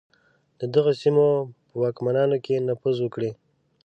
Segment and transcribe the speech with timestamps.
[0.59, 1.27] د دغو سیمو
[1.67, 3.31] په واکمنانو کې نفوذ وکړي.